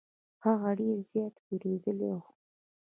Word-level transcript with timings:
هغه 0.45 0.69
ډير 0.79 0.97
زيات 1.09 1.33
ويرويدلې 1.41 2.09
وه. 2.15 2.29